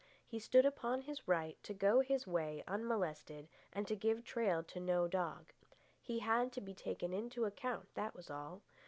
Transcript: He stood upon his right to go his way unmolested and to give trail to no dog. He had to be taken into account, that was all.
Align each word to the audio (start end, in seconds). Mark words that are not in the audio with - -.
He 0.25 0.39
stood 0.39 0.65
upon 0.65 1.01
his 1.01 1.27
right 1.27 1.61
to 1.61 1.75
go 1.75 1.99
his 1.99 2.25
way 2.25 2.63
unmolested 2.67 3.47
and 3.71 3.87
to 3.87 3.95
give 3.95 4.23
trail 4.23 4.63
to 4.63 4.79
no 4.79 5.07
dog. 5.07 5.53
He 6.01 6.17
had 6.17 6.51
to 6.53 6.59
be 6.61 6.73
taken 6.73 7.13
into 7.13 7.45
account, 7.45 7.93
that 7.93 8.15
was 8.15 8.31
all. 8.31 8.63